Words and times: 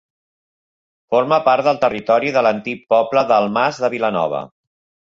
Forma 1.15 1.39
part 1.49 1.67
del 1.69 1.79
territori 1.85 2.35
de 2.39 2.45
l'antic 2.47 2.85
poble 2.95 3.25
del 3.35 3.55
Mas 3.61 3.85
de 3.87 3.97
Vilanova. 3.99 4.47